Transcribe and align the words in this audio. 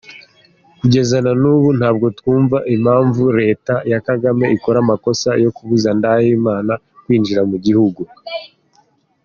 Kugeza 0.79 1.15
nanubu 1.25 1.69
ntabwo 1.79 2.05
twumva 2.17 2.57
impavu 2.73 3.25
leta 3.39 3.73
ya 3.91 3.99
kagame 4.07 4.45
ikora 4.55 4.77
amakosa 4.83 5.29
yokubuza 5.43 5.89
ndahimana 5.97 6.73
kwinjiramugihungu 7.03 8.03